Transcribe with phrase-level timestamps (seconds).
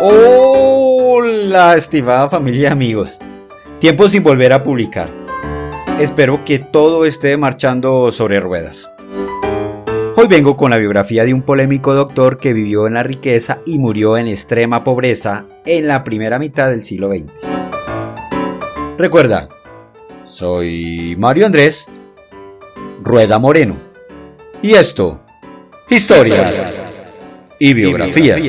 [0.00, 3.18] Hola, estimada familia y amigos.
[3.78, 5.08] Tiempo sin volver a publicar.
[6.00, 8.90] Espero que todo esté marchando sobre ruedas.
[10.16, 13.78] Hoy vengo con la biografía de un polémico doctor que vivió en la riqueza y
[13.78, 17.32] murió en extrema pobreza en la primera mitad del siglo XX.
[18.98, 19.48] Recuerda,
[20.24, 21.86] soy Mario Andrés
[23.00, 23.76] Rueda Moreno.
[24.62, 25.20] Y esto,
[25.88, 26.90] historias
[27.58, 28.40] y biografías.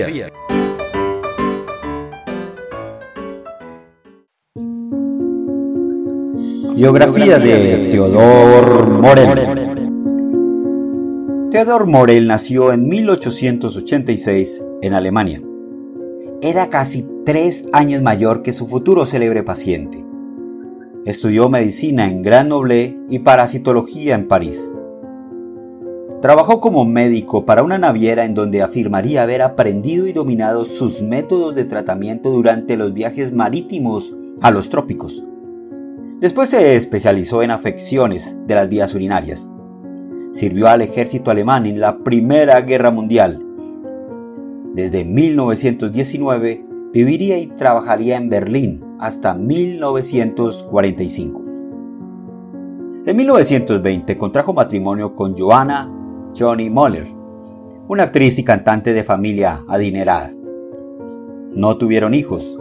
[6.75, 9.29] Biografía de Teodor Morel.
[11.49, 15.41] Teodor Morel nació en 1886 en Alemania.
[16.41, 20.03] Era casi tres años mayor que su futuro célebre paciente.
[21.05, 24.69] Estudió medicina en Grenoble y parasitología en París.
[26.21, 31.55] Trabajó como médico para una naviera en donde afirmaría haber aprendido y dominado sus métodos
[31.55, 35.23] de tratamiento durante los viajes marítimos a los trópicos.
[36.19, 39.49] Después se especializó en afecciones de las vías urinarias.
[40.31, 43.45] Sirvió al ejército alemán en la Primera Guerra Mundial.
[44.73, 51.43] Desde 1919 viviría y trabajaría en Berlín hasta 1945.
[53.05, 55.91] En 1920 contrajo matrimonio con Joanna
[56.37, 57.07] Johnny Moller,
[57.87, 60.31] una actriz y cantante de familia adinerada.
[61.53, 62.57] No tuvieron hijos,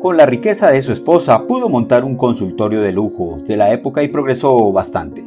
[0.00, 4.02] con la riqueza de su esposa pudo montar un consultorio de lujo de la época
[4.02, 5.22] y progresó bastante,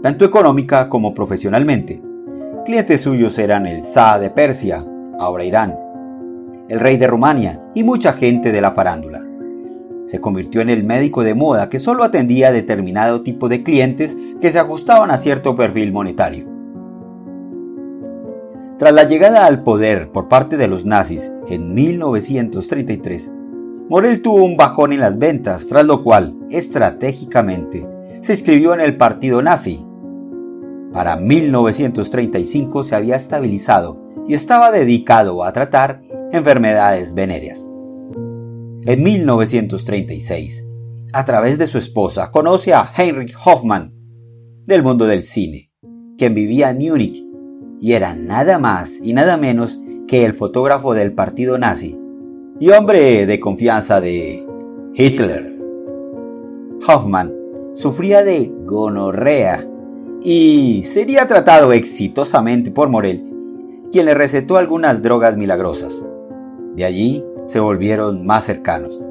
[0.00, 2.00] tanto económica como profesionalmente.
[2.64, 4.86] Clientes suyos eran el Shah de Persia,
[5.18, 5.76] ahora Irán,
[6.68, 9.26] el rey de Rumania y mucha gente de la farándula.
[10.04, 14.16] Se convirtió en el médico de moda que solo atendía a determinado tipo de clientes
[14.40, 16.46] que se ajustaban a cierto perfil monetario.
[18.78, 23.32] Tras la llegada al poder por parte de los nazis en 1933,
[23.92, 27.86] Morel tuvo un bajón en las ventas, tras lo cual, estratégicamente,
[28.22, 29.84] se inscribió en el partido nazi.
[30.94, 36.00] Para 1935 se había estabilizado y estaba dedicado a tratar
[36.30, 37.68] enfermedades venéreas.
[38.86, 40.64] En 1936,
[41.12, 43.92] a través de su esposa, conoce a Heinrich Hoffmann,
[44.64, 45.70] del mundo del cine,
[46.16, 47.22] quien vivía en Múnich
[47.78, 51.98] y era nada más y nada menos que el fotógrafo del partido nazi
[52.62, 54.46] y hombre de confianza de
[54.94, 55.58] Hitler.
[56.86, 57.34] Hoffman
[57.74, 59.66] sufría de gonorrea
[60.22, 63.26] y sería tratado exitosamente por Morel,
[63.90, 66.06] quien le recetó algunas drogas milagrosas.
[66.76, 69.02] De allí se volvieron más cercanos.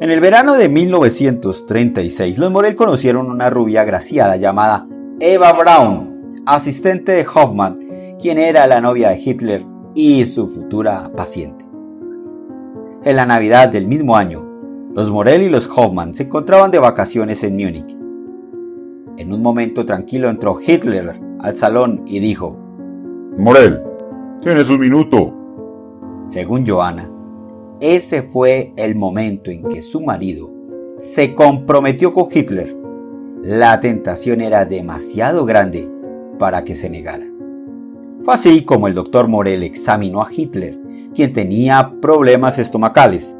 [0.00, 4.88] En el verano de 1936, los Morel conocieron una rubia agraciada llamada
[5.20, 7.78] Eva Braun, asistente de Hoffman,
[8.18, 11.64] quien era la novia de Hitler y su futura paciente.
[13.02, 14.46] En la Navidad del mismo año,
[14.94, 17.96] los Morel y los Hoffman se encontraban de vacaciones en Múnich.
[19.16, 22.58] En un momento tranquilo entró Hitler al salón y dijo,
[23.38, 23.82] Morel,
[24.42, 25.34] tienes un minuto.
[26.24, 27.10] Según Johanna,
[27.80, 30.50] ese fue el momento en que su marido
[30.98, 32.76] se comprometió con Hitler.
[33.42, 35.90] La tentación era demasiado grande
[36.38, 37.29] para que se negara.
[38.24, 40.78] Fue así como el doctor Morel examinó a Hitler,
[41.14, 43.36] quien tenía problemas estomacales,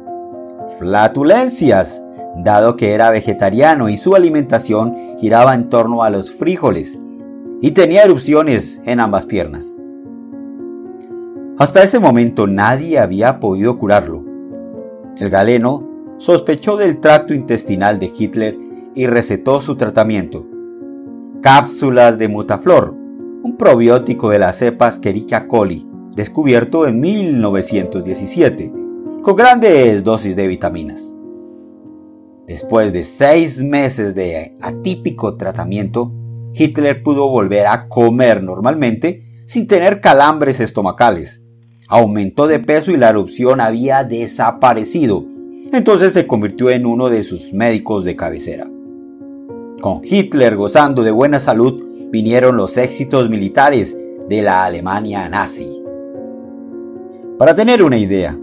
[0.79, 2.03] flatulencias,
[2.37, 6.99] dado que era vegetariano y su alimentación giraba en torno a los frijoles,
[7.61, 9.75] y tenía erupciones en ambas piernas.
[11.59, 14.25] Hasta ese momento nadie había podido curarlo.
[15.19, 18.57] El galeno sospechó del tracto intestinal de Hitler
[18.95, 20.47] y recetó su tratamiento.
[21.41, 22.95] Cápsulas de mutaflor,
[23.43, 25.85] un probiótico de la cepa Escherichia coli,
[26.15, 28.73] descubierto en 1917,
[29.21, 31.15] con grandes dosis de vitaminas.
[32.47, 36.11] Después de seis meses de atípico tratamiento,
[36.53, 41.41] Hitler pudo volver a comer normalmente sin tener calambres estomacales.
[41.87, 45.25] Aumentó de peso y la erupción había desaparecido.
[45.71, 48.67] Entonces se convirtió en uno de sus médicos de cabecera.
[49.81, 53.97] Con Hitler gozando de buena salud, vinieron los éxitos militares
[54.27, 55.81] de la Alemania nazi.
[57.37, 58.37] Para tener una idea,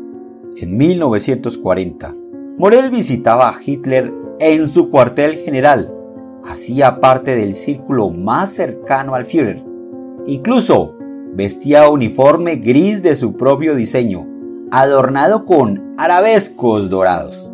[0.56, 2.15] en 1940,
[2.56, 5.93] Morel visitaba a Hitler en su cuartel general.
[6.44, 9.62] Hacía parte del círculo más cercano al Führer.
[10.26, 10.97] Incluso
[11.35, 14.26] vestía uniforme gris de su propio diseño,
[14.70, 17.49] adornado con arabescos dorados.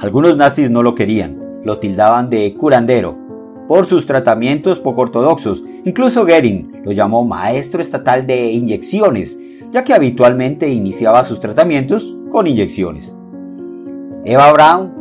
[0.00, 3.27] Algunos nazis no lo querían, lo tildaban de curandero
[3.68, 5.62] por sus tratamientos poco ortodoxos.
[5.84, 9.38] Incluso Goering lo llamó maestro estatal de inyecciones,
[9.70, 13.14] ya que habitualmente iniciaba sus tratamientos con inyecciones.
[14.24, 14.94] Eva Braun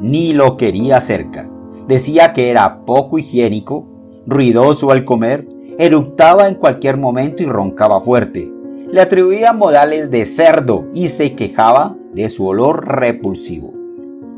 [0.00, 1.50] ni lo quería cerca.
[1.86, 3.86] Decía que era poco higiénico,
[4.26, 5.46] ruidoso al comer,
[5.78, 8.50] eructaba en cualquier momento y roncaba fuerte.
[8.90, 13.74] Le atribuía modales de cerdo y se quejaba de su olor repulsivo.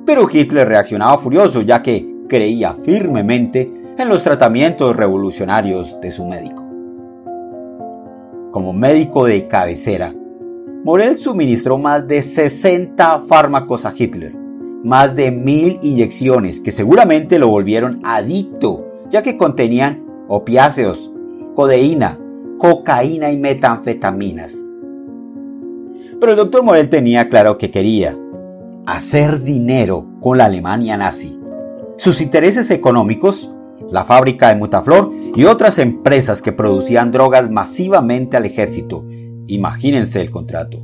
[0.06, 6.62] Pero Hitler reaccionaba furioso ya que creía firmemente en los tratamientos revolucionarios de su médico.
[8.50, 10.14] Como médico de cabecera,
[10.84, 14.34] Morel suministró más de 60 fármacos a Hitler,
[14.84, 21.10] más de mil inyecciones que seguramente lo volvieron adicto, ya que contenían opiáceos,
[21.54, 22.18] codeína,
[22.58, 24.62] cocaína y metanfetaminas.
[26.20, 28.16] Pero el doctor Morel tenía claro que quería
[28.86, 31.38] hacer dinero con la Alemania nazi.
[31.96, 33.50] Sus intereses económicos,
[33.90, 39.04] la fábrica de Mutaflor y otras empresas que producían drogas masivamente al ejército
[39.48, 40.82] Imagínense el contrato.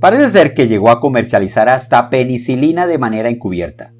[0.00, 3.92] Parece ser que llegó a comercializar hasta penicilina de manera encubierta.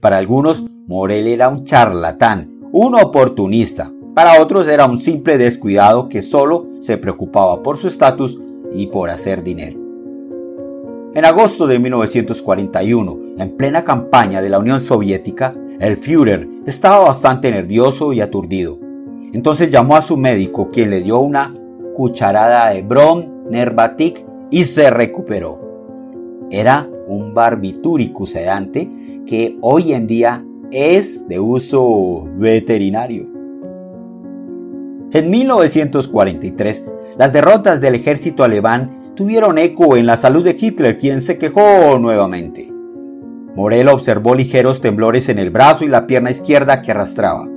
[0.00, 3.90] Para algunos, Morel era un charlatán, un oportunista.
[4.14, 8.38] Para otros era un simple descuidado que solo se preocupaba por su estatus
[8.74, 9.78] y por hacer dinero.
[11.14, 17.50] En agosto de 1941, en plena campaña de la Unión Soviética, el Führer estaba bastante
[17.50, 18.78] nervioso y aturdido.
[19.32, 21.54] Entonces llamó a su médico, quien le dio una
[21.94, 25.58] cucharada de Brom Nervatic y se recuperó.
[26.50, 28.90] Era un barbitúrico sedante
[29.26, 33.28] que hoy en día es de uso veterinario.
[35.12, 36.84] En 1943,
[37.16, 41.98] las derrotas del ejército alemán tuvieron eco en la salud de Hitler, quien se quejó
[41.98, 42.70] nuevamente.
[43.54, 47.48] Morel observó ligeros temblores en el brazo y la pierna izquierda que arrastraba.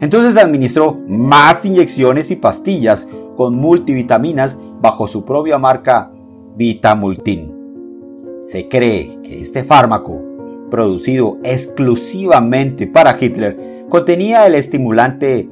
[0.00, 6.10] Entonces administró más inyecciones y pastillas con multivitaminas bajo su propia marca
[6.56, 8.42] Vitamultin.
[8.44, 10.22] Se cree que este fármaco,
[10.70, 15.48] producido exclusivamente para Hitler, contenía el estimulante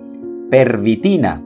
[0.50, 1.42] pervitina.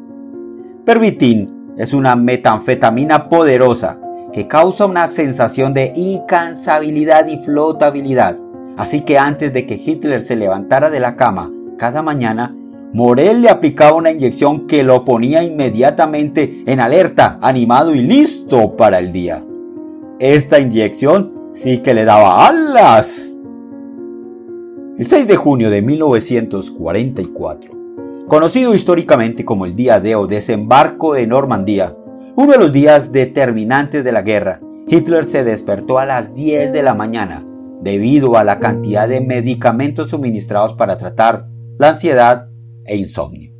[0.84, 4.00] Pervitin es una metanfetamina poderosa
[4.34, 8.36] que causa una sensación de incansabilidad y flotabilidad.
[8.76, 12.52] Así que antes de que Hitler se levantara de la cama cada mañana,
[12.92, 18.98] Morel le aplicaba una inyección que lo ponía inmediatamente en alerta, animado y listo para
[18.98, 19.44] el día.
[20.18, 23.36] Esta inyección sí que le daba alas.
[24.98, 27.70] El 6 de junio de 1944,
[28.26, 31.94] conocido históricamente como el día de o desembarco de Normandía,
[32.36, 36.82] uno de los días determinantes de la guerra, Hitler se despertó a las 10 de
[36.82, 37.44] la mañana
[37.80, 41.46] debido a la cantidad de medicamentos suministrados para tratar
[41.78, 42.48] la ansiedad
[42.86, 43.52] e insomnio.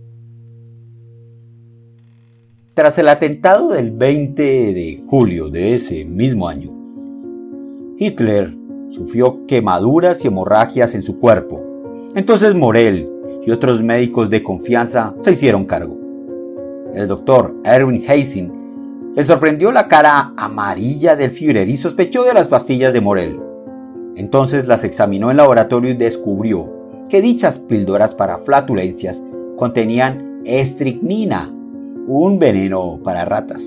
[2.75, 6.73] Tras el atentado del 20 de julio de ese mismo año,
[7.97, 8.53] Hitler
[8.91, 11.65] sufrió quemaduras y hemorragias en su cuerpo.
[12.17, 13.09] Entonces Morel
[13.47, 15.97] y otros médicos de confianza se hicieron cargo.
[16.93, 18.64] El doctor Erwin Heising
[19.15, 23.41] le sorprendió la cara amarilla del Führer y sospechó de las pastillas de Morel.
[24.17, 26.73] Entonces las examinó en laboratorio y descubrió
[27.09, 29.23] que dichas píldoras para flatulencias
[29.57, 31.49] contenían estricnina,
[32.07, 33.63] un veneno para ratas.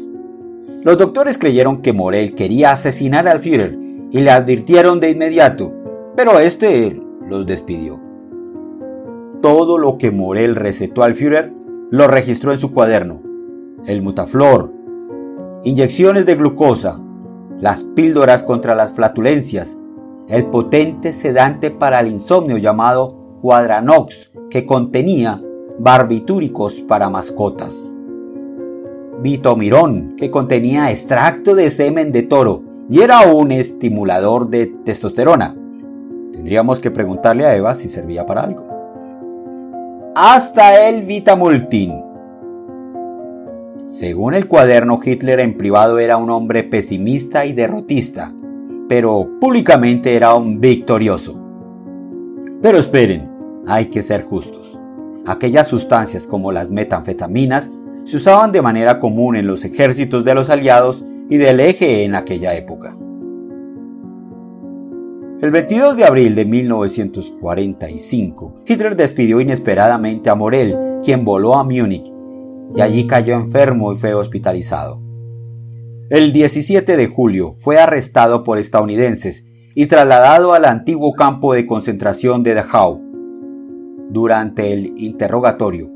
[0.84, 3.78] Los doctores creyeron que Morel quería asesinar al Führer
[4.12, 5.74] y le advirtieron de inmediato,
[6.16, 8.00] pero este los despidió.
[9.42, 11.54] Todo lo que Morel recetó al Führer
[11.90, 13.22] lo registró en su cuaderno.
[13.86, 14.77] El mutaflor,
[15.68, 16.98] inyecciones de glucosa,
[17.60, 19.76] las píldoras contra las flatulencias,
[20.30, 25.42] el potente sedante para el insomnio llamado Quadranox, que contenía
[25.78, 27.94] barbitúricos para mascotas.
[29.22, 35.54] Vitomirón, que contenía extracto de semen de toro y era un estimulador de testosterona.
[36.32, 38.64] Tendríamos que preguntarle a Eva si servía para algo.
[40.16, 42.07] Hasta el Vitamultin.
[43.88, 48.34] Según el cuaderno, Hitler en privado era un hombre pesimista y derrotista,
[48.90, 51.40] pero públicamente era un victorioso.
[52.62, 53.32] Pero esperen,
[53.66, 54.78] hay que ser justos.
[55.26, 57.70] Aquellas sustancias como las metanfetaminas
[58.04, 62.16] se usaban de manera común en los ejércitos de los aliados y del eje en
[62.16, 62.94] aquella época.
[65.40, 70.76] El 22 de abril de 1945, Hitler despidió inesperadamente a Morel,
[71.06, 72.17] quien voló a Múnich,
[72.76, 75.02] y allí cayó enfermo y fue hospitalizado.
[76.10, 79.46] El 17 de julio fue arrestado por estadounidenses
[79.76, 83.02] y trasladado al antiguo campo de concentración de Dachau.
[84.10, 85.90] Durante el interrogatorio,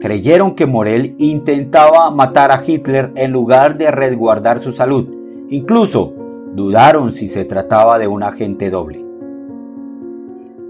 [0.00, 5.08] creyeron que Morel intentaba matar a Hitler en lugar de resguardar su salud.
[5.48, 6.12] Incluso
[6.54, 9.04] dudaron si se trataba de un agente doble.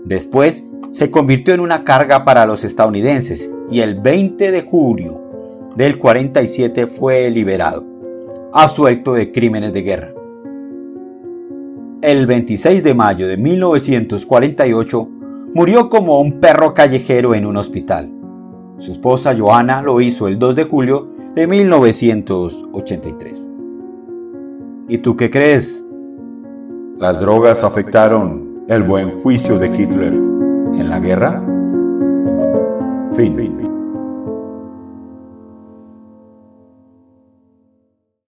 [0.04, 5.25] Después se convirtió en una carga para los estadounidenses y el 20 de julio
[5.76, 7.84] del 47 fue liberado,
[8.52, 10.08] asuelto de crímenes de guerra.
[12.02, 15.08] El 26 de mayo de 1948
[15.54, 18.12] murió como un perro callejero en un hospital.
[18.78, 23.50] Su esposa Johanna lo hizo el 2 de julio de 1983.
[24.88, 25.84] ¿Y tú qué crees?
[26.98, 31.42] Las drogas afectaron el buen juicio de Hitler en la guerra.
[33.14, 33.75] Fin.